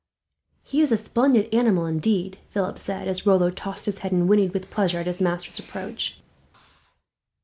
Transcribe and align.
"He 0.63 0.81
is 0.81 0.91
a 0.91 0.97
splendid 0.97 1.53
animal, 1.53 1.85
indeed," 1.85 2.39
Philip 2.47 2.79
said, 2.79 3.07
as 3.07 3.27
Rollo 3.27 3.51
tossed 3.51 3.85
his 3.85 3.99
head, 3.99 4.11
and 4.11 4.27
whinnied 4.27 4.51
with 4.51 4.71
pleasure 4.71 4.97
at 4.97 5.05
his 5.05 5.21
master's 5.21 5.59
approach. 5.59 6.19